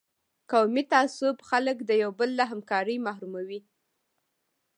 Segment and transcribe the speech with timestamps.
[0.51, 3.59] قومي تعصب خلک د یو بل له همکارۍ محروموي.